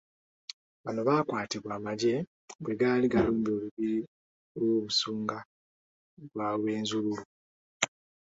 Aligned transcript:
Bano 0.83 1.01
baakwatibwa 1.07 1.71
amagye 1.77 2.15
bwe 2.61 2.73
gaali 2.79 3.05
galumbye 3.13 3.51
olubiri 3.57 3.97
lw'Obusunga 4.57 5.37
bwa 6.29 6.47
Rwenzururu. 6.57 7.25